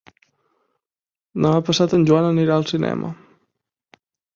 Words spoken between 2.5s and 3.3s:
al cinema.